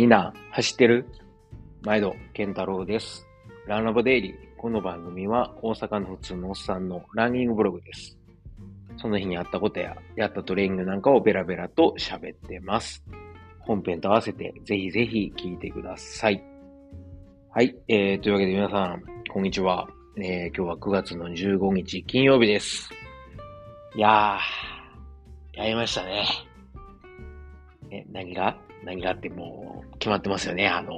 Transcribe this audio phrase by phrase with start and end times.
[0.00, 1.04] みんな、走ってる？
[1.82, 3.26] 毎度、健太郎です。
[3.66, 4.34] ランラボデイリー。
[4.56, 8.18] この番組は大阪の普通のおっさんのランニングブログです。
[8.96, 13.04] その日にあったことや、やったトレーニングなんかをベラベラと喋ってます。
[13.58, 16.42] 本編と合わせて、ぜひぜひ聞いてください。
[17.50, 17.76] はい。
[17.86, 19.86] えー、というわけで皆さん、こんにちは。
[20.16, 22.88] えー、今日は9月の15日金曜日です。
[23.94, 26.24] いやー、やりましたね。
[27.90, 28.69] え、何が？
[28.84, 30.68] 何があっても決まってますよね。
[30.68, 30.92] あの、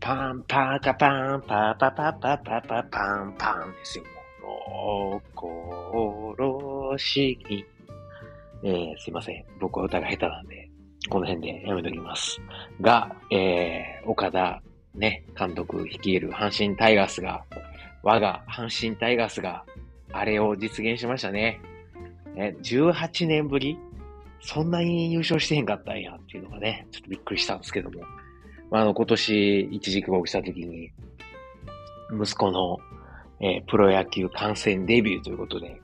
[0.00, 4.04] パンパカパンパパパパパパパンパンですよ。
[4.42, 7.64] もう心しに。
[8.64, 9.44] えー、すいません。
[9.60, 10.70] 僕は歌が下手なんで、
[11.08, 12.40] この辺でやめときます。
[12.80, 14.62] が、えー、岡田
[14.94, 17.44] ね、監督率いる阪神タイガースが、
[18.02, 19.64] 我が阪神タイガースが、
[20.12, 21.60] あれを実現しましたね。
[22.36, 23.78] え、18年ぶり
[24.42, 28.02] そんなに優勝してへんかったんやっていうのがね、ちょっとびっくりしたんですけども。
[28.70, 30.90] まあ、あの、今年一時帰国した時に、
[32.12, 32.78] 息子の、
[33.40, 35.80] えープロ野球観戦デビューということで、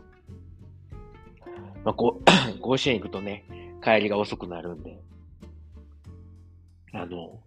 [1.85, 2.25] まあ、こう、
[2.61, 3.45] 甲子園行くとね、
[3.83, 4.99] 帰りが遅くなるんで、
[6.93, 7.41] あの、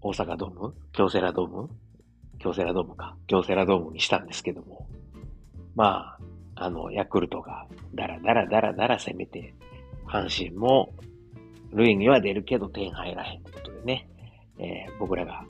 [0.00, 0.74] 大阪ドーム？
[0.92, 1.68] 京セラドーム？
[2.38, 3.16] 京セラドームか。
[3.26, 4.86] 京セラドームにしたんですけども、
[5.74, 6.16] ま
[6.54, 9.54] あ、あの、ヤクルトがダラダラダラダラ攻めて、
[10.08, 10.92] 阪神も、
[11.72, 14.08] 塁には出るけど点入らへんってことでね、
[14.58, 15.44] えー僕らが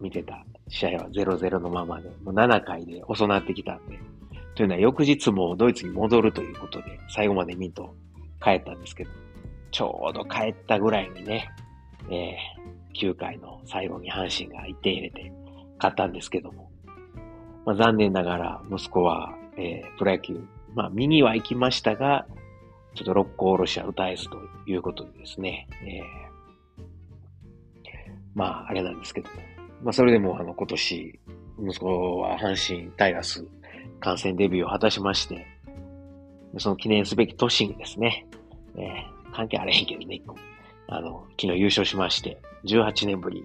[0.00, 3.98] 見てた試合は0-0のままで、もう7回で遅なってきたんで、
[4.54, 7.94] というのは翌日もドイツに戻るということで、最後まで見んと
[8.42, 9.10] 帰ったんですけど、
[9.70, 11.50] ちょうど帰ったぐらいにね、
[12.10, 15.32] えー9回の最後に阪神が1点入れて
[15.78, 16.70] 勝ったんですけども、
[17.66, 20.40] まあ、残念ながら息子は、えープロ野球、
[20.74, 22.26] まあ見には行きましたが、
[22.94, 26.24] ちょっと六甲おろしは歌えずということでですね、えー
[28.34, 29.34] まあ、あれなんですけども。
[29.82, 31.20] まあ、それでも、あの、今年、
[31.62, 33.46] 息子は阪神タイガース
[34.00, 35.46] 観戦デビューを果たしまして、
[36.58, 38.26] その記念すべき年にですね、
[38.76, 40.22] えー関係あれへんけどね、
[40.86, 43.44] あの、昨日優勝しまして、18年ぶり。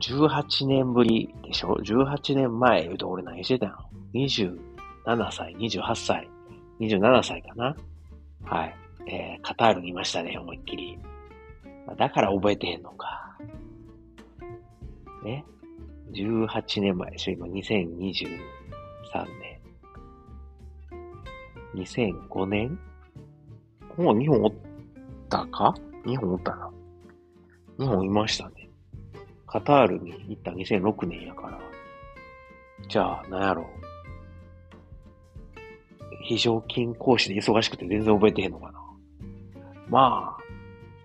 [0.00, 3.76] 18年ぶりでしょ ?18 年前言うと俺何してたの
[4.12, 4.58] ?27
[5.32, 6.28] 歳、28歳、
[6.80, 7.76] 27歳かな？
[8.46, 8.76] はい。
[9.08, 10.98] えー、カタールにいましたね、思いっきり。
[11.96, 13.36] だから覚えてへんのか。
[15.22, 15.44] ね。
[16.12, 18.28] 18年前でしょ今2023
[19.40, 19.60] 年。
[21.74, 22.78] 2005年？
[23.96, 24.52] もう日本おっ
[25.28, 25.74] たか？
[26.04, 26.70] 日本おったな。
[27.78, 28.68] 日本いましたね。
[29.46, 31.58] カタールに行った2006年やから。
[32.88, 33.85] じゃあ、なんやろう。
[36.26, 38.80] 非常勤講師で忙しくて全然覚えてへんのかな。
[39.88, 40.36] ま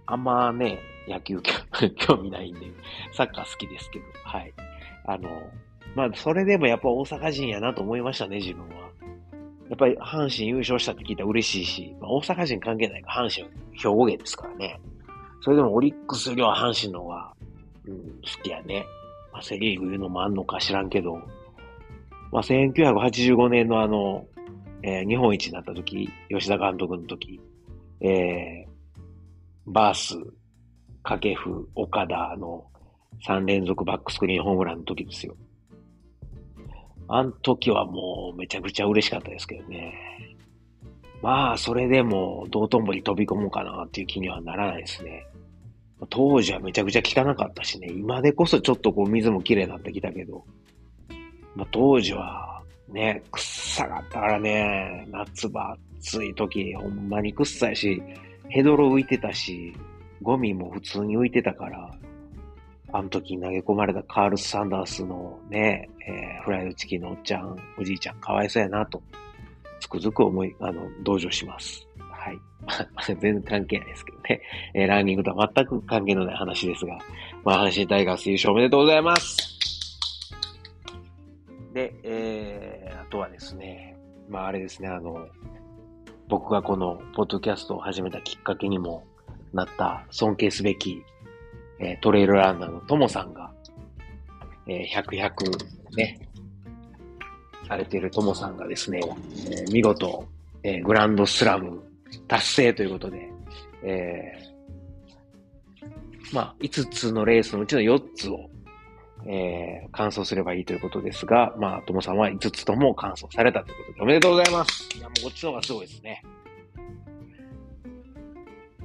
[0.08, 1.40] あ、あんまね、野球
[1.98, 2.68] 興味ないんで、
[3.14, 4.54] サッカー好きですけど、はい。
[5.06, 5.30] あの、
[5.96, 8.90] まあ、それでもやっぱ大阪人やなと思いましたね、自分は。
[9.70, 14.80] やっぱり阪神優勝したって聞いたら嬉しいし、まあ、大阪人関係ないか阪神兵庫県ですからね。
[15.42, 17.34] それでもオリックスよりは阪神の方が、
[17.88, 18.86] うん、好きやね。
[19.32, 21.16] まあ、セリーグいうのもあんのか知らんけど、
[22.32, 24.26] まあ、1985年のあの、
[24.84, 27.40] えー日本一になった時、吉田監督の時、
[28.00, 28.70] えー、
[29.68, 30.16] バース、
[31.04, 32.66] 掛布、岡田の
[33.28, 35.36] 3連続バックスクリーンホームランの時ですよ。
[37.08, 39.94] あの時はもうめちゃくちゃ嬉しかったですけどね。
[41.22, 45.28] まあ、それでも道頓堀飛び込もうかなっていう気にはならないですね。
[46.10, 50.46] 当時はめちゃくちゃ汚かったしね、今でこそちょっとこう水も綺麗になってきたけど、
[51.56, 52.61] まあ、当時は
[52.92, 58.02] ね、臭かったからね、夏場暑い時ほんまに臭いし、
[58.50, 59.74] ヘドロ浮いてたし、
[60.22, 61.92] ゴミも普通に浮いてたから、
[62.94, 69.02] あの時投げ込まれたカールス・サンダースのね、えーフライドチキンのおっちゃん、おじいちゃん、かわいそうやなと、
[69.80, 71.88] つくづく思い、あの、同情します。
[72.10, 72.40] はい。
[73.20, 74.42] 全然関係ないですけどね。
[74.74, 76.98] えーランニングとは全く関係のない話ですが、
[77.44, 79.52] まあ、阪神タイガース優勝おめでとうございます。
[81.74, 82.41] で、えー、
[83.12, 83.96] とはですね、
[84.30, 85.28] まあ、あれですね、あの、
[86.28, 89.04] 僕がこのポッドキャストを始めたきっかけにも
[89.54, 91.04] なった尊敬すべき、
[91.80, 93.52] えートレイルランナーのトモさんが、
[94.68, 96.30] えー、100、100ね、
[97.68, 100.26] されているトモさんがですね、えー見事、
[100.64, 101.84] えーグランドスラム
[102.28, 103.30] 達成ということで、
[103.84, 104.52] えー
[106.34, 108.50] まあ、5つのレースのうちの4つを、
[109.28, 114.98] えー完走すればいいということですが、まあ、トモさんは5つとも完走されたということで、おめでとうございます。
[114.98, 116.24] いや、もうこっちの方がすごいですね。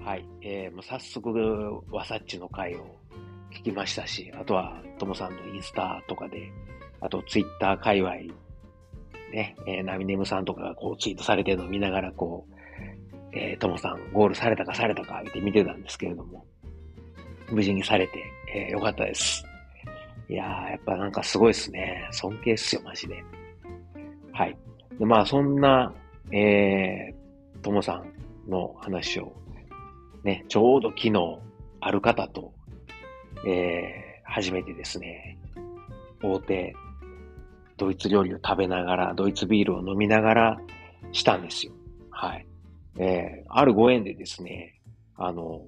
[0.04, 0.24] はい。
[0.42, 1.30] えー、もう早速、
[1.90, 2.96] ワサッチの回を
[3.52, 6.52] 聞きましたし、あとは、ともさんのインスタとかで、
[7.00, 8.14] あとツイッター界隈、
[9.32, 12.56] ね、えー、ナミネムさんとかがこうツイートされてるのを見ながら、こう、
[13.32, 16.46] えー、ともさんゴールされたかされたかって見てたんですけれども、
[17.50, 18.22] 無事にされて、
[18.54, 19.44] えー、よかったです。
[20.28, 22.08] いやー、やっぱなんかすごいっすね。
[22.10, 23.22] 尊敬っすよ、マジで。
[24.32, 24.56] はい。
[24.98, 25.92] で、まあ、そんな、
[26.32, 28.02] えー、ともさ
[28.46, 29.32] んの話を、
[30.24, 31.38] ね、ちょうど昨日、
[31.80, 32.52] ある方と、
[33.46, 35.38] えー、初めてですね、
[36.22, 36.74] 大手、
[37.76, 40.60] ドイツ料理を食べながら、ドイツビールを飲みながら
[41.12, 41.72] したんですよ。
[42.10, 42.46] はい。
[42.98, 44.80] えー、あるご縁でですね、
[45.16, 45.62] あの、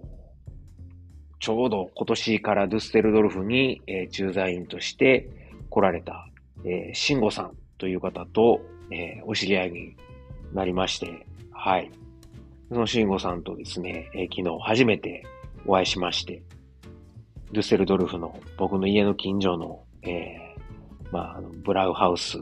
[1.40, 5.28] ちょうど今年からドゥステルドルフに、えー、駐在員として
[5.70, 6.28] 来られた、
[6.64, 9.96] えー、シンゴさんという方と、えー、お知り合いに
[10.52, 11.90] なりまして、はい。
[12.68, 15.24] そのシンゴさんとですね、えー、昨日初めて
[15.66, 16.42] お会いしまして、
[17.52, 22.38] ドゥステルドルフの僕の家の近所の、えー、まあ、あの、ブラウハウス、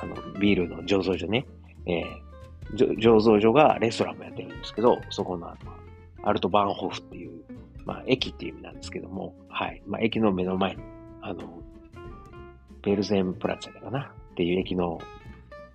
[0.00, 1.46] あの、ビールの醸造所ね、
[1.86, 5.72] えー、醸造所がレストランもやってるんですけど、そこのあの、
[6.22, 7.42] アルトバンホフっていう、
[7.84, 9.82] まあ、駅っていう意味なんですけども、はい。
[9.86, 10.82] まあ、駅の目の前に、
[11.22, 11.62] あの、
[12.82, 14.12] ベルゼンプラッツァかな？
[14.32, 14.98] っていう駅の、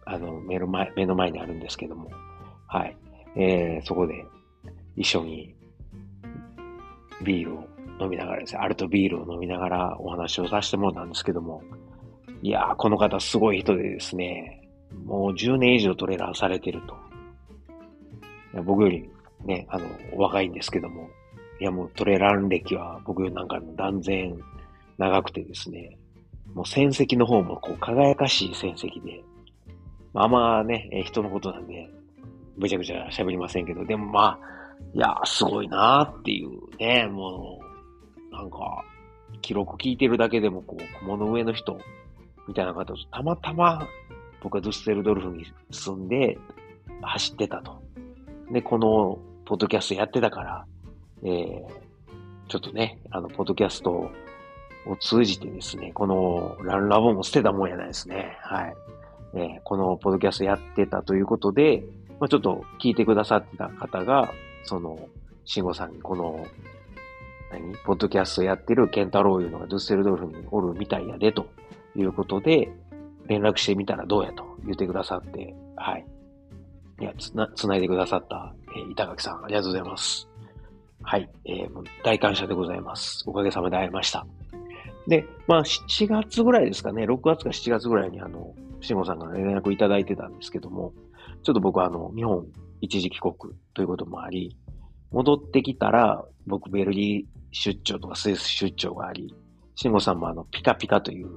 [0.06, 2.10] あの、目の前、目の前にあるんですけども、
[2.68, 2.98] はい。
[3.36, 4.26] えー、そこで
[4.96, 5.56] 一緒に
[7.24, 7.68] ビールを
[8.00, 11.62] 飲みながらですね、アルトビールを飲みながらお話をさせてもらったんですけども、
[12.42, 14.70] いやー、この方すごい人でですね、
[15.06, 16.96] もう10年以上トレーラーされてると。
[18.64, 19.10] 僕より
[19.44, 19.86] ね、あの、
[20.16, 21.10] 若いんですけども、
[21.60, 24.38] いやもうトレラン歴は僕なんか断然
[24.98, 25.98] 長くてですね、
[26.54, 29.24] もう戦績の方もこう輝かしい戦績で、
[30.14, 31.90] まあまあね、人のことなんで、
[32.58, 34.56] ぐちゃぐちゃ喋りませんけど、でもまあ、
[34.94, 37.60] いや、すごいなーっていうね、も
[38.32, 38.84] う、なんか、
[39.42, 41.78] 記録聞いてるだけでもこう、雲の上の人、
[42.48, 43.86] みたいな方、たまたま
[44.42, 46.38] 僕はドゥステルドルフに住んで
[47.02, 47.82] 走ってたと。
[48.52, 50.66] で、このポッドキャストやってたから、
[51.24, 51.68] えー、
[52.48, 54.12] ちょっとね、あの、ポッドキャストを
[55.00, 58.38] 通じてですね、このランラボも捨てたもんやないですね。
[58.42, 58.76] はい。
[59.34, 61.84] えー、このポッドキャストやってたということで、
[62.20, 64.32] まあ、ちょっと聞いてくださってた方が、
[64.64, 64.98] その、
[65.44, 66.46] 慎吾さんにこの、
[67.52, 67.76] 何？
[67.86, 71.48] ポッドキャストやってるケンタロウいうのがドゥッセルドルフにおるみたいやで、と
[71.96, 72.72] いうことで、
[73.28, 76.06] 連絡してみたらどうやと言ってくださって、はい。
[77.02, 80.30] いや、つな、つないでくださった、えー、板垣さん、ありがとうございます。
[81.08, 81.30] はい。
[81.46, 81.70] えー、
[82.04, 83.24] 大感謝でございます。
[83.28, 84.26] おかげさまで会えました。
[85.08, 90.94] で、まあ、7月ぐらいですかね、6月か7月ぐらいに、あの、慎吾さんから連絡いただいてたんですけども、
[91.44, 92.48] ちょっと僕は、あの、日本
[92.82, 93.36] 一時帰国
[93.76, 94.58] ということもあり、
[95.12, 99.34] 戻ってきたら、僕、ベルギー出張とかスイス出張があり、
[99.76, 101.28] 慎吾さんもあの、ピカピカという、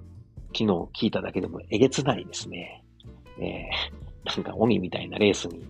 [0.55, 2.83] 昨日聞いただけでもえげつないですね。
[3.39, 5.63] えー、なんか鬼みたいなレースに、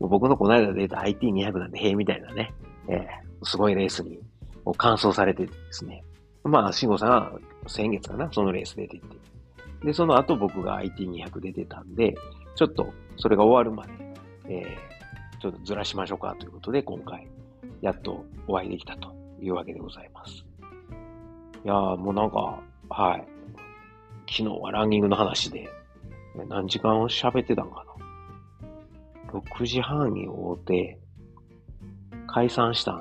[0.00, 2.52] 僕のこの間出た IT200 なんで平みたいなね、
[2.88, 4.18] えー、すごいレースに、
[4.64, 6.02] もう完走されてですね。
[6.44, 7.32] まあ、慎吾さんは
[7.66, 9.04] 先月かな、そのレース出てて。
[9.84, 12.16] で、その後僕が IT200 出てたんで、
[12.54, 13.92] ちょっとそれが終わるまで、
[14.48, 17.28] えー、ちょっとずらしましょうかということで、今回、
[17.82, 20.44] やっとお会いできたというわけでございます。
[21.64, 23.24] いやー、もうなんか、はい。
[24.28, 25.68] 昨日はランニングの話で、
[26.48, 27.84] 何時間喋ってたんか
[29.32, 29.40] な。
[29.40, 30.98] 6時半に会うて、
[32.26, 33.00] 解散したん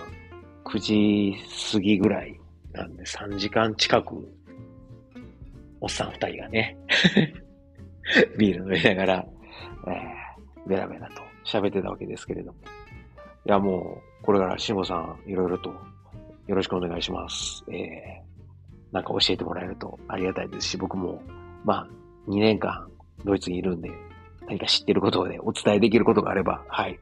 [0.66, 1.34] 9時
[1.72, 2.40] 過ぎぐらい
[2.74, 4.28] なんで3時間近く、
[5.80, 6.78] おっさん2人がね
[8.38, 9.26] ビール飲みながら、
[9.88, 12.58] えー、ベラベラと喋ってたわけですけれども。
[13.46, 15.70] いや、もう、これから慎吾さん、いろいろと
[16.48, 17.64] よろしくお願いします。
[17.72, 21.22] えー、なんか教えてもらえるとありがたいですし、僕も、
[21.64, 21.88] まあ、
[22.28, 22.90] 2年間
[23.24, 23.92] ドイツにいるんで、
[24.48, 27.00] 何か知ってることでお伝えできることがあれば、はい。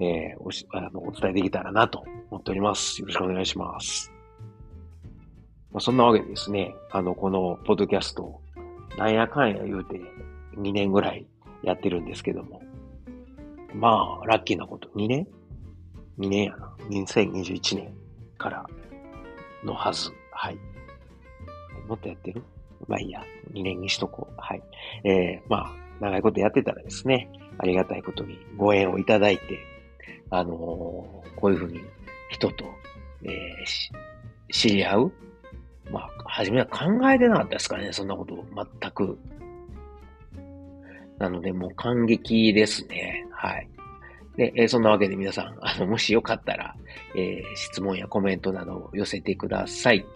[0.00, 3.00] えー、おしあのお伝えできたらなと思っております。
[3.00, 4.12] よろしくお願いします。
[5.72, 8.40] まあ、そんなわけでですね、あの、このポッドキャスト、
[8.96, 10.00] なんやかんや言うて
[10.56, 11.26] 2年ぐらい
[11.62, 12.62] やってるんですけども、
[13.74, 15.26] まあ、ラッキーなこと、2年
[16.18, 16.74] ?2 年やな。
[16.90, 17.92] 2021年
[18.38, 18.66] から
[19.62, 20.10] のはず。
[20.32, 20.58] はい。
[21.86, 22.42] もっとやってる？
[22.86, 24.34] まあいいや、2年にしとこう。
[24.36, 24.62] はい。
[25.04, 27.28] えー、まあ、長いことやってたらですね、
[27.58, 29.58] ありがたいことにご縁をいただいて、
[30.30, 31.80] あの、こういうふうに
[32.30, 32.64] 人と、
[33.24, 35.12] えー、知り合う
[35.90, 38.44] まあ、初めは考えてなかったですからね、そんなこと
[38.80, 39.18] 全く。
[41.18, 43.26] なので、もう感激ですね。
[43.30, 43.68] はい。
[44.36, 46.76] で、えー、そんなわけで皆さん、あの、もしよかったら、
[47.16, 50.06] えー、質問やコメントなどを寄せてください。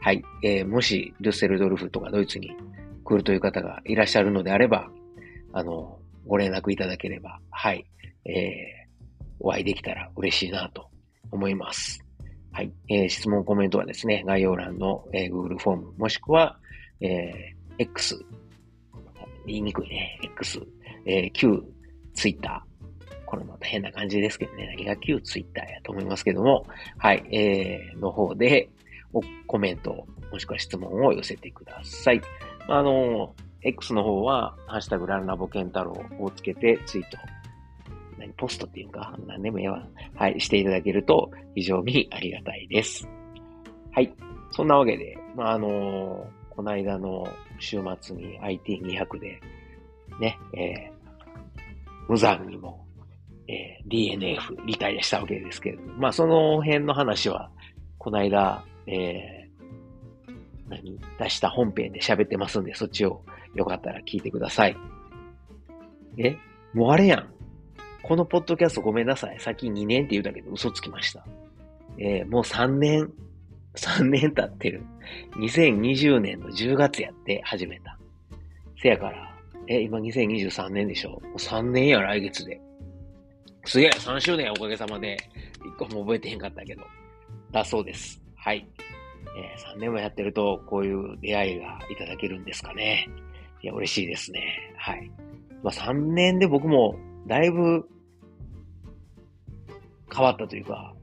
[0.00, 0.22] はい。
[0.42, 2.50] えー、もし、デュッセルドルフとかドイツに
[3.04, 4.90] 来るという方がいらっしゃるのであれば、
[5.52, 7.86] あの、ご連絡いただければ、はい。
[8.26, 8.79] えー、
[9.40, 10.88] お会いできたら嬉しいなと
[11.32, 12.04] 思います。
[12.52, 12.72] はい。
[12.88, 16.58] えー、質問、コメントはですね、概要欄の、えー、Google フォーム、もしくは、
[17.00, 18.24] えー、X、
[19.46, 20.60] 言いにくいね、X、
[21.06, 21.62] えー、Q、
[22.14, 22.64] Twitter、
[23.24, 26.66] これまた変な感じですけどね、何が旧ツイッターやと思いますけども、
[26.98, 28.68] はい、えー、の方で、
[29.46, 32.20] コメント、もしくは質問を寄せてください。
[32.68, 37.18] あの、X の方は、ハッシュタグランラボケンタロウをつけてツイート、
[38.20, 39.86] 何、ポストっていうか、何でもええわ。
[40.14, 43.08] はい、していただけると非常にありがたいです。
[43.92, 44.12] はい。
[44.52, 47.26] そんなわけで、まあ、あのこの間の
[47.58, 49.40] 週末に IT200 で、
[50.20, 51.60] ね、えー、
[52.08, 52.84] 無残にも
[53.50, 57.50] えー、DNF、リタイアしたわけですけれども、まあその辺の話は、
[57.98, 63.22] この間、えー、何出した本編で喋ってますんで、そっちを
[63.56, 64.76] よかったら聞いてください。
[66.18, 66.36] え
[66.72, 67.39] もうあれやん。
[68.10, 69.38] このポッドキャストごめんなさい。
[69.38, 71.24] さっき2年って言うたけど嘘つきました。
[71.96, 73.08] えー、もう3年、
[73.78, 74.82] 3年経ってる。
[75.36, 77.96] 2020年の10月やって始めた。
[78.82, 79.32] せやから、
[79.68, 82.60] え、今2023年でしょもう3年や来月で。
[83.64, 85.16] すげえ、3周年おかげさまで、
[85.64, 86.82] 一個も覚えてへんかったけど、
[87.52, 88.20] だそうです。
[88.34, 88.66] はい。
[89.38, 93.08] えー、3年もやってると、こういう出会いがいただけるんですかね。
[93.62, 94.74] いや、嬉しいですね。
[94.76, 95.08] はい。
[95.62, 96.98] まあ、3年で僕も、
[97.28, 97.88] だいぶ、
[100.12, 100.94] 変わったというか、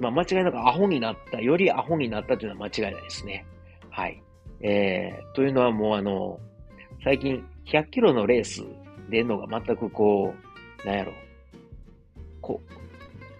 [0.00, 3.46] まあ、間違いなくアホになった、よりアホになったというのは間違いないですね。
[3.90, 4.22] はい。
[4.60, 6.38] えー、というのはもうあの、
[7.04, 8.64] 最近100キロのレース
[9.10, 10.34] 出るのが全くこ
[10.84, 11.12] う、なんやろ、
[12.40, 12.60] こ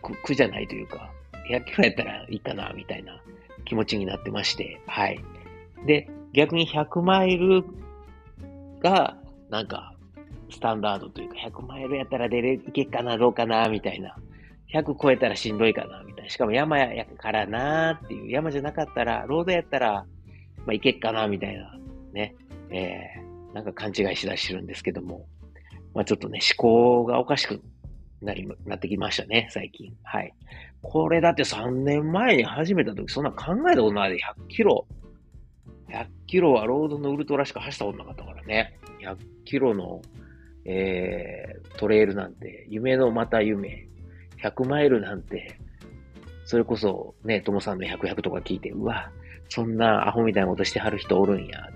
[0.02, 1.10] 苦苦じゃないというか、
[1.50, 3.20] 100キロやったらいいかな、みたいな
[3.64, 5.22] 気持ちになってまして、はい。
[5.86, 7.64] で、逆に100マイル
[8.80, 9.16] が、
[9.50, 9.94] なんか、
[10.50, 14.16] スタンダードというか、100マイルやったら出れ、いけっかな、どうかな、みたいな。
[14.72, 16.30] 100超えたらしんどいかな、みたいな。
[16.30, 18.30] しかも山やからなっていう。
[18.30, 20.06] 山じゃなかったら、ロードやったら、
[20.64, 21.78] まあ、いけっかな、みたいな。
[22.12, 22.34] ね。
[22.70, 25.26] えー、なんか勘違いしだしてるんですけども。
[25.94, 26.62] まあ、ちょっとね、思
[27.02, 27.62] 考がおかしく
[28.20, 29.94] なり、なってきましたね、最近。
[30.02, 30.32] はい。
[30.82, 34.86] これだって3年前に始めた時、そんな考えたことないで、100キロ。
[35.88, 38.78] 100キロはロードのウルトラしか走ったことなかったからね。
[39.00, 40.02] 100キロの、
[40.64, 43.88] えー、トレイルなんて、夢のまた夢。
[44.50, 45.58] 100マイルなんて、
[46.44, 49.10] それこそね、ともさんの100、100とか聞いて、うわ、
[49.48, 51.68] そんなアホみたいなことしてはる人おるんや。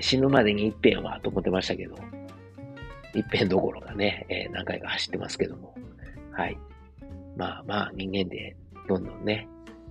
[0.00, 1.96] 死ぬまでに一遍はと思ってましたけど、
[3.14, 5.74] 一辺どころがね、えー、何回か走ってますけども。
[6.32, 6.58] はい。
[7.36, 8.56] まあまあ、人間で
[8.88, 9.46] どんどんね、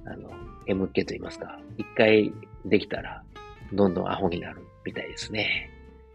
[0.05, 0.29] あの、
[0.67, 2.33] M っ気と言いますか、一回
[2.65, 3.23] できたら、
[3.71, 5.69] どんどんアホになるみたいですね。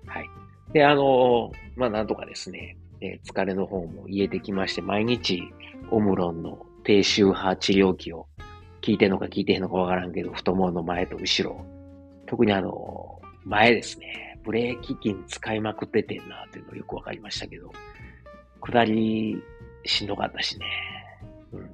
[0.07, 0.29] はい。
[0.73, 5.43] で、あの、まあなんとかですね、えー、疲れの方も癒えてきまして、毎日、
[5.91, 8.27] オムロンの低周波治療器を
[8.81, 11.65] 聞いてんのか聞いてへんのかわからんけど、太ももの前と後ろ、
[12.27, 17.71] 特にあの、前ですね、ブレーキ筋使いまくっててんなっていうのよくわかりましたけど、
[18.61, 19.43] 下り
[19.85, 20.67] しんどかったしね。
[21.53, 21.71] うん。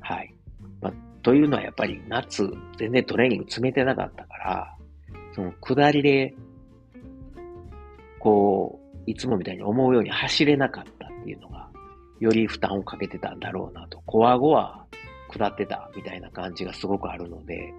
[0.00, 0.34] はい。
[0.80, 0.92] まあ、
[1.22, 4.76] というのはやっぱり夏全然トレーニング詰めてなかったから、
[5.34, 6.34] その下りで、
[8.18, 11.68] こう、いつもみたいに思うように走れなかったっていうのが、
[12.20, 14.00] より負担をかけてたんだろうなと。
[14.06, 14.84] コア後は
[15.30, 17.72] 下ってたみたいな感じがすごくあるので、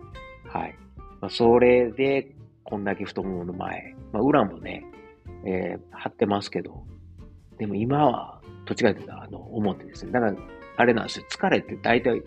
[0.48, 0.76] はい。
[1.22, 3.96] まあ、それでこんだけ太ももの前。
[4.12, 4.84] まあ、裏もね、
[5.46, 6.84] えー、張ってますけど、
[7.58, 10.12] でも今は、どっちかというと、あの、表ですね。
[10.12, 10.36] だから、
[10.78, 11.26] あれなんですよ。
[11.30, 12.22] 疲れって大体、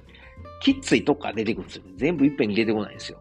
[0.60, 1.84] きっついとこから出てくるんですよ。
[1.96, 3.18] 全部いっぺんに出てこないんですよ。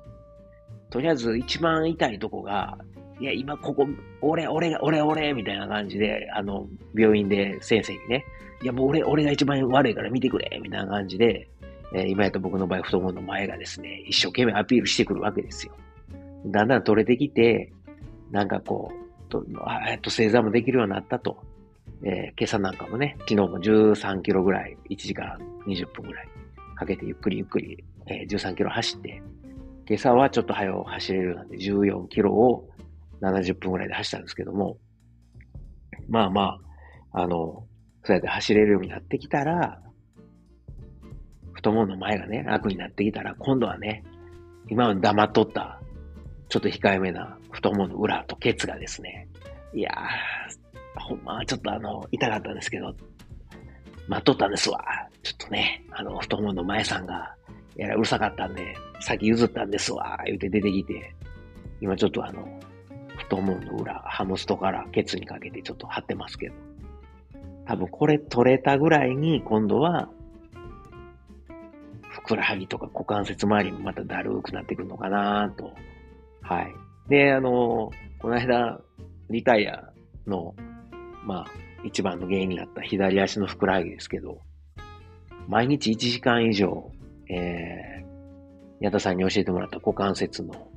[0.90, 2.78] とりあえず、一番痛いとこが、
[3.20, 3.88] いや、今ここ、
[4.22, 8.26] 俺、俺、俺、俺、みたいな感じで、あの、病院で先生にね、
[8.62, 11.50] いや、もう俺、俺が一番悪いから見てくれ、みたいな感じで、
[11.94, 15.74] えー、今やった僕の場合、太ももの前がですね、一生懸命アピールしてくるわけですよ。
[16.46, 17.74] だんだん取れてきて、
[18.32, 21.44] なんかこう、とあっと正座もできるようになったと。
[22.02, 26.28] えー、今朝なんかもね、昨日も13キロぐらい、1時間20分ぐらい
[26.76, 29.22] かけてゆっくりゆっくり、えー、13キロ走って、
[29.88, 32.69] 今朝はちょっと早く走れるなんで14キロを
[33.22, 34.78] 70分ぐらいで走ったんですけども、
[36.08, 36.60] まあま
[37.12, 37.66] あ、あの、
[38.04, 39.82] そうやって走れるようになってきたら、
[41.54, 44.04] 太ももの前がね、楽になってきたら、今度はね、
[44.70, 45.80] 今は黙っとった
[46.50, 49.28] ちょっと控えめな太ももの裏とケツがですね、
[49.74, 52.96] いやー、ほんまはちょっとあの、痛かったんですけど、
[54.08, 54.84] 待っとったんですわ。
[55.22, 57.36] ちょっとね、あの、太ももの前さんが、
[57.76, 61.14] やらうるさかったんで、先譲ったんですわ、言うて出てきて、
[61.80, 62.60] 今ちょっとあの、
[63.30, 66.56] 太ももの裏、ハムストからケツにかけてちょっと貼ってますけど、
[67.68, 70.10] 多分これ取れたぐらいに、今度は、
[72.10, 75.74] ふくらはぎとか股関節周りもまただるくなってくるのかなと。
[76.42, 76.74] はい。
[77.08, 78.82] で、あの、この間、
[79.30, 79.94] リタイア
[80.26, 80.56] の、
[81.24, 81.46] まあ、
[81.84, 84.42] 一番の原因になった左足のふくらはぎですけど、
[85.48, 86.92] 毎日1時間以上、
[87.30, 90.68] えー、矢田さんに教えてもらった股関節の、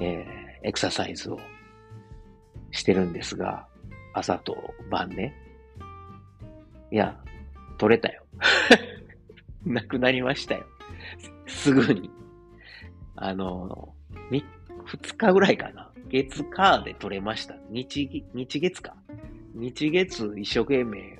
[0.00, 1.38] えー、エクササイズを
[2.70, 3.66] してるんですが、
[4.14, 4.56] 朝と
[4.90, 5.34] 晩ね。
[6.90, 7.16] いや、
[7.78, 8.22] 取れたよ。
[9.64, 10.66] なくなりましたよ。
[11.46, 12.10] すぐに。
[13.16, 13.94] あの、
[14.86, 15.90] 2日ぐらいかな。
[16.10, 17.54] 月火で取れました。
[17.70, 18.96] 日、日月か。
[19.54, 21.18] 日月一生懸命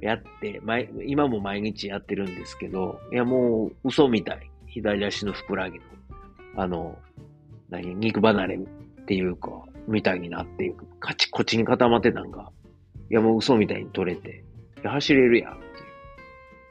[0.00, 0.60] やって、
[1.06, 4.50] 今も毎日やってるんですけど、いやもう嘘みたい。
[4.66, 5.84] 左足のふくらはぎの、
[6.56, 6.98] あの、
[7.68, 9.50] 何、肉離れっていうか、
[9.86, 10.86] みたいになっていく。
[11.00, 12.50] カチコチに固まってたんが、
[13.10, 14.44] いやもう嘘みたいに取れて、
[14.82, 15.52] いや走れるやん。
[15.54, 15.70] っていう。
[15.70, 15.78] だ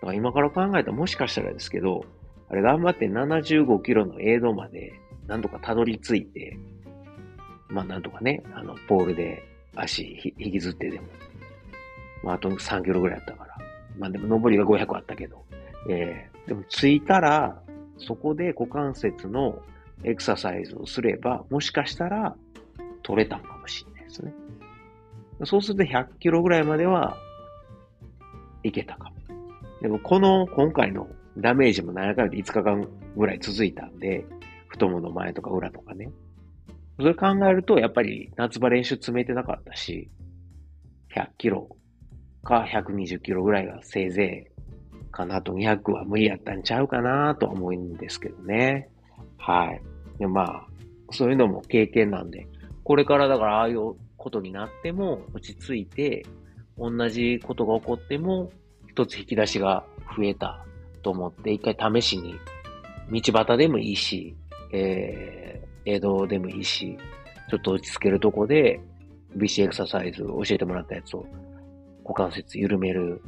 [0.02, 2.06] から今から考えたらもしかしたらですけど、
[2.50, 4.94] あれ頑張って75キロのエイドまで、
[5.28, 6.58] なんとかたどり着いて、
[7.70, 9.44] まあなんとかね、あの、ポールで
[9.76, 11.08] 足引きずってでも、
[12.24, 13.58] まああと3キロぐらいあったから、
[13.98, 15.46] まあでも上りが500あったけど、
[15.90, 17.62] えー、でも着いたら、
[17.98, 19.62] そこで股関節の
[20.04, 22.36] エクササイズをすれば、もしかしたら
[23.04, 24.34] 取れたかもしれないですね。
[25.44, 27.18] そうすると100キロぐらいまでは
[28.64, 29.16] いけたかも。
[29.82, 34.26] でもこの今回のダメージも何やか5日間ぐらい続いたんで、
[34.68, 36.12] 太ももの前とか裏とかね。
[36.98, 40.10] それ考えると、やっぱり夏場練習詰めてなかったし、
[41.16, 41.76] 100キロ
[42.44, 48.90] か120キロぐらいがせいぜいかなと200は無理やったんちゃうかなとは思うんですけどね。
[49.38, 49.82] はい。
[50.20, 50.68] で、まあ、
[51.12, 52.48] そういうのも経験なんで、
[52.84, 56.26] これからだからああいうことになっても落ち着いて、
[56.78, 58.52] 同じことが起こっても、
[58.88, 59.86] 一つ引き出しが
[60.18, 60.66] 増えた
[61.02, 62.36] と思って、一回試しに、
[63.12, 64.36] 道端でもいいし、
[64.74, 66.98] えー、江戸でもいいし、
[67.50, 68.80] ちょっと落ち着けるとこで、
[69.38, 71.26] BC エクササイズ教えてもらったやつを、
[72.04, 73.22] 股関節緩める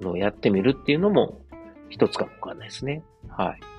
[0.00, 1.40] のをやってみるっていうのも、
[1.88, 3.02] 一つかもわかんないですね。
[3.28, 3.73] はい。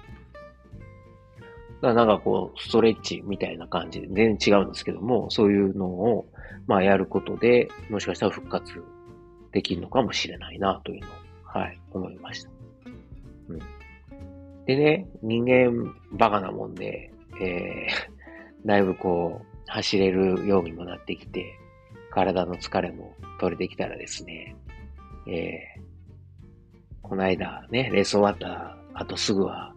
[1.85, 6.25] だからなんかこう、ストレッチみたいな感じで、全然違うんですけども、そういうのを、
[6.65, 8.83] まあやることで、もしかしたら復活
[9.51, 11.11] できるのかもしれないな、というのを、
[11.43, 12.49] はい、思いました。
[13.49, 13.59] うん。
[14.65, 21.53] でね、人間バカなもんで、えー、 だいぶこう、走れるようにもなってきて、
[22.09, 24.55] 体の疲れも取れてきたらですね、
[25.27, 25.81] えー、
[27.03, 29.74] この間ね、レース終わった後すぐは、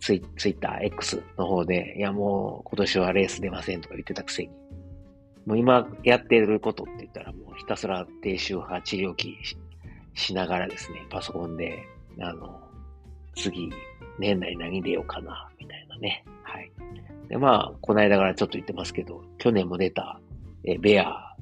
[0.00, 4.50] ツイツイッター X の方で、いやもう今年はレース出ませんとか言ってたくせに、
[5.46, 9.36] もう今やってることって言ったらもうひたすら低周波治療器
[10.14, 11.84] しながらですね、パソコンで、
[12.20, 12.60] あの、
[13.36, 13.70] 次、
[14.18, 16.24] 年内何出ようかな、みたいなね。
[16.42, 16.70] はい。
[17.28, 20.20] で、まあ、この間からちょっと言ってますけど、去年も出た、
[20.64, 21.36] えベア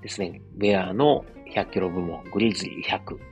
[0.00, 0.40] ですね。
[0.54, 3.31] ベアの100キロ部門、グリズリー100。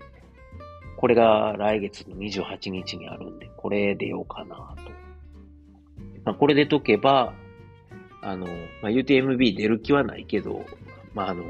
[1.00, 4.92] これが来月の28日にあるんで、これ出ようかなと。
[6.26, 7.32] まあ、これ出とけば、
[8.20, 8.46] あの、
[8.82, 10.62] まあ、UTMB 出る気はないけど、
[11.14, 11.42] まあ、あの、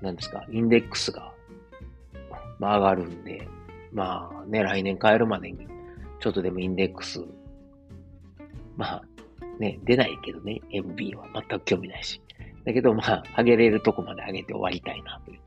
[0.00, 1.30] 何ですか、インデックスが、
[2.58, 3.46] まあ、上がるんで、
[3.92, 5.68] まあね、来年変えるまでに、
[6.18, 7.22] ちょっとでもインデックス、
[8.78, 9.04] まあ、
[9.58, 12.22] ね、出ないけどね、MB は全く興味ないし。
[12.64, 15.40] だけど、まあ、上げれるとこまで上げて終わりたいな、という、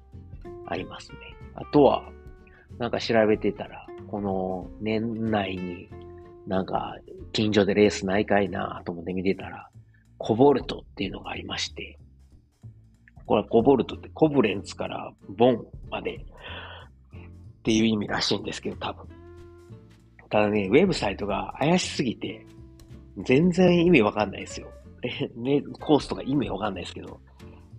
[0.68, 1.18] ありますね。
[1.56, 2.04] あとは、
[2.80, 5.90] なんか調べてたら、この年内に
[6.48, 6.96] なんか
[7.34, 9.70] 近所でレースないかいなと思って見てたら、
[10.18, 12.00] コボルトっていうのがありまして、
[13.26, 16.18] これはコボルトってコブレンツからボンまでっ
[17.64, 19.06] ていう意味らしいんですけど、多分。
[20.30, 22.46] ただね、ウェブサイトが怪しすぎて、
[23.26, 24.68] 全然意味わかんないですよ。
[25.36, 27.20] ね、コースとか意味わかんないですけど、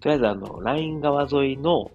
[0.01, 1.91] とりあえずあの、ライン川沿いの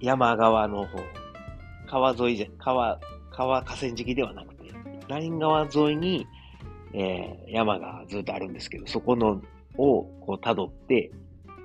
[0.00, 0.98] 山側の方、
[1.88, 4.70] 川沿いじゃ、川、川河川敷ではなくて、
[5.08, 6.26] ライン川沿いに、
[6.92, 9.42] えー、山がずっとあるんですけど、そこの、
[9.76, 11.10] をこう辿って、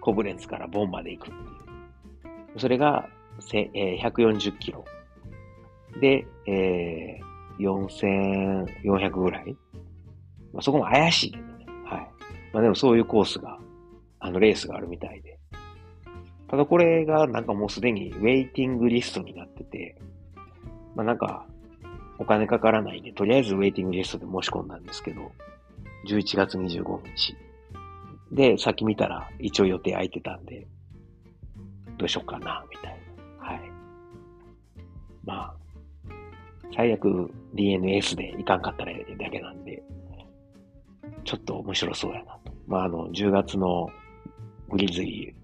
[0.01, 2.59] コブレンツからボンまで行くっていう。
[2.59, 3.07] それが、
[3.39, 4.83] せえー、140キロ。
[6.01, 9.55] で、えー、4400ぐらい。
[10.53, 11.65] まあ、そこも怪しいけどね。
[11.85, 12.09] はい。
[12.53, 13.59] まあでもそういうコースが
[14.19, 15.37] あのレースがあるみたいで。
[16.49, 19.95] ただこれがなんかもうすでにウェイティングリストになってて、
[20.95, 21.45] まあなんか
[22.17, 25.31] お金かからないんで、とりあえずウェイティングリストで申し込んだんですけど、
[26.07, 27.35] 11月25日。
[28.31, 30.67] で、先見たら一応予定空いてたんで、
[31.97, 32.99] どうしようかな、みたい
[33.39, 33.45] な。
[33.45, 33.71] はい。
[35.25, 35.55] まあ、
[36.75, 39.81] 最悪 DNS でいかんかったらええだけなんで、
[41.23, 42.51] ちょっと面白そうやなと。
[42.67, 43.89] まあ、あの、10月の
[44.69, 45.38] グリズリー、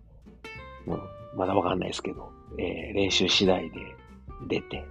[0.86, 3.96] もうまだわかんないですけど、えー、練習次第で
[4.48, 4.86] 出て、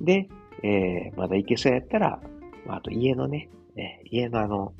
[0.00, 0.28] で、
[0.62, 2.20] えー、まだ行けそうやったら、
[2.66, 4.72] まあ、あと家のね、ね家のあの、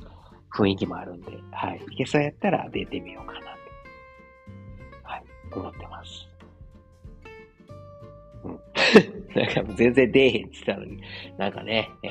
[0.54, 3.46] 雰囲気もあるんで、はい、行けそうやったら出てみようかなと、
[5.02, 6.28] はい、思ってます。
[8.44, 8.60] うん。
[9.34, 11.02] なんか全然出えへんって言ったのに、
[11.38, 12.08] なんかね、え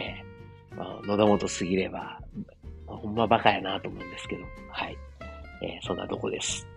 [0.72, 2.20] ー、まあ、喉元すぎれば、
[2.86, 4.98] まあ、ほんまバカやなと思うんですけど、はい。
[5.62, 6.68] えー、そんなとこです。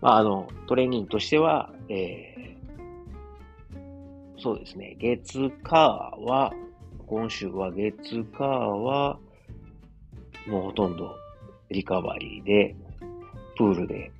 [0.00, 6.52] まあ、あの、トレーニングとしては、えー、そうですね、月、火は、
[7.06, 9.18] 今週は月、火は、
[10.46, 11.16] もうほとんど
[11.70, 12.76] リカバリーで、
[13.56, 14.12] プールで、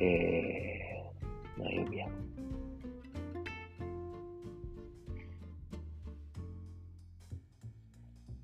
[0.00, 2.06] えー、何曜日や。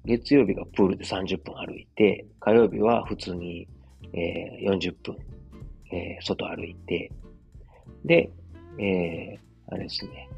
[0.05, 3.66] 月曜日がプールで30分歩いて、火曜日は普通に、
[4.12, 5.16] えー、40分、
[5.92, 7.12] えー、外歩いて、
[8.05, 8.31] で、
[8.79, 10.29] えー、あれですね、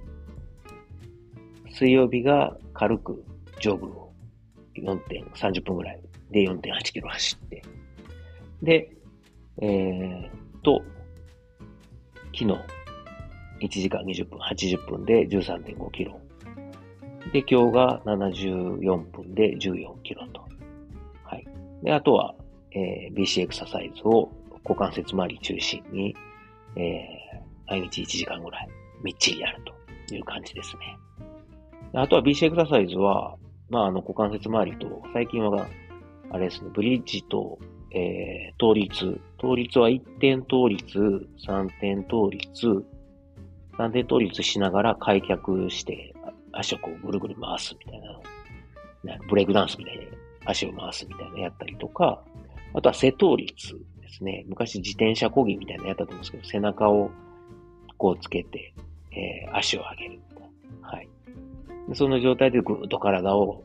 [1.71, 3.25] 水曜日が軽く
[3.61, 4.13] ジョグを
[4.77, 6.01] 4.30分ぐらい。
[6.31, 7.63] で4.8キロ走って、
[8.63, 8.91] で、
[9.63, 10.31] えー、
[10.63, 10.83] と、
[12.35, 12.45] 昨日、
[13.61, 16.21] 1時間20分、80分で13.5キロ。
[17.33, 20.43] で、今日が74分で14キロと。
[21.25, 21.47] はい。
[21.83, 22.35] で、あとは、
[22.73, 24.31] えー、BC エクササイズを
[24.65, 26.17] 股関節周り中心に、
[26.77, 28.69] えー、毎日1時間ぐらい
[29.03, 29.63] みっちりやる
[30.09, 30.99] という感じですね。
[31.95, 33.37] あとは BC エクササイズは、
[33.71, 35.67] まあ、あの、股関節周りと、最近は、
[36.31, 37.59] あれですね、ブリッジと、
[37.93, 39.21] えー、倒立。
[39.41, 40.99] 倒立は1点倒立、
[41.47, 42.85] 3点倒立、
[43.79, 46.15] 3点倒立しながら開脚して、
[46.53, 48.23] 足をこうぐるぐる回すみたいなの、
[49.29, 50.07] ブレイクダンスみたいに
[50.45, 52.23] 足を回すみたいなのやったりとか、
[52.75, 54.45] あとは背倒立ですね。
[54.49, 57.11] 昔自転車漕ぎみたいなのやったと思うんですけど、背中を
[57.97, 58.75] こうつけて、
[59.13, 60.49] えー、足を上げるみたい
[60.83, 61.09] なはい。
[61.95, 63.65] その状態でぐーっと体を、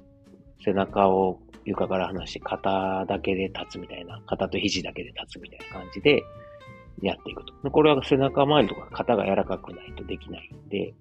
[0.63, 6.23] 背中を床から離して肩だけで立つみたいな、肩と肘だけで立つみたいな感じで
[7.01, 7.71] やっていくと。
[7.71, 10.93] これは背中周りとか肩が柔らかくないとできないんで、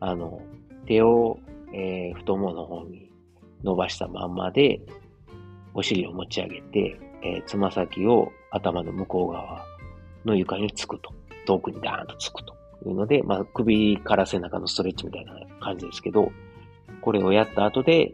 [0.00, 0.40] あの、
[0.86, 1.38] 手を、
[1.72, 3.10] えー、太ももの方に
[3.62, 4.80] 伸ばしたまんまで、
[5.74, 9.64] お尻を持ち上げて、え、つま先を頭の向こう側
[10.24, 11.12] の床につくと。
[11.44, 12.54] 遠くにダーンとつくと
[12.86, 16.30] いうので、まあ、首から背中のストレッチみたいな感じですけど、
[17.00, 18.12] これをやった後で、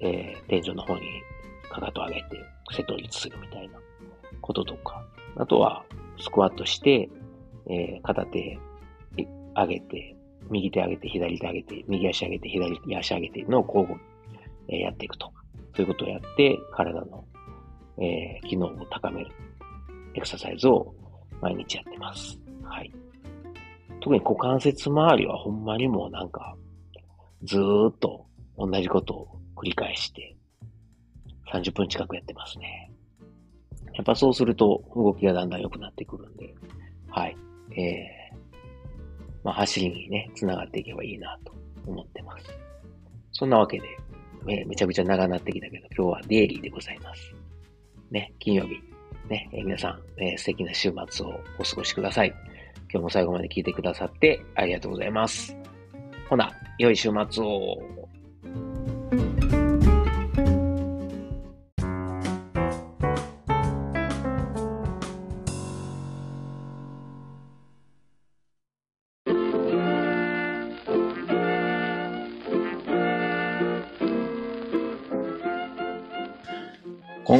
[0.00, 1.02] えー、天井の方に
[1.70, 2.38] かかとを上げて、
[2.70, 3.78] 背倒立するみたいな
[4.40, 5.04] こととか、
[5.36, 5.84] あとは、
[6.20, 7.08] スクワットして、
[7.66, 8.58] えー、片手
[9.54, 10.16] 上げて、
[10.50, 14.00] 右手上げて、左手上げて、右足上げて、左足上げての交互に、
[14.68, 15.32] えやっていくと。
[15.74, 17.24] そういうことをやって、体の、
[18.02, 19.30] えー、機能を高める
[20.14, 20.94] エクササイズを
[21.40, 22.38] 毎日やってます。
[22.64, 22.92] はい。
[24.00, 26.56] 特に股関節周りはほんまにもうなんか、
[27.44, 28.26] ずーっと
[28.58, 30.36] 同じことを繰り返して、
[31.52, 32.90] 30分近くやってますね。
[33.94, 36.54] やっぱそうすると動きがだんだん良くなってくるんで、
[37.08, 37.36] はい。
[37.76, 38.22] えー
[39.44, 41.52] まあ、走りにね、繋がっていけばいいなと
[41.86, 42.46] 思ってます。
[43.32, 43.84] そんなわけで、
[44.44, 47.34] めめちゃくちゃ長なってきたけど、今日はデイリーでございます。
[48.12, 48.80] ね、金曜日。
[49.28, 52.34] ね、え皆さん、えー、素敵な週末をお過ごしください。
[52.92, 55.56] 今日も最後まで聞いてくださってありがとうございます。
[56.28, 58.01] ほな、良い週末を。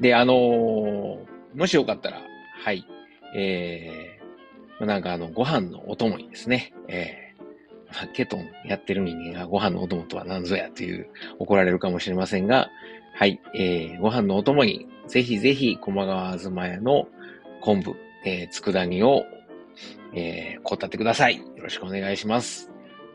[0.00, 1.18] で、あのー、
[1.54, 2.22] もしよかったら、
[2.64, 2.86] はい、
[3.34, 11.08] えー、なんかあの、ご飯のお供にですね、えー、ケトンやってる人間がご飯のお供とは何ぞやという
[11.38, 12.70] 怒られるかもしれませんが、
[13.14, 17.08] はい、えー、ご飯のお供に、ぜひぜひ、駒川あずま屋の
[17.60, 19.24] 昆布、えー、佃煮を、
[20.14, 21.38] えー、こたってください。
[21.38, 22.70] よろしくお願いします。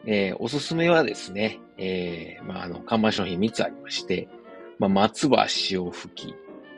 [0.06, 4.28] えー、おすすめはですね、えー、まあ、あの、看板商品3つありまして、
[4.80, 6.36] まあ、松葉塩吹き、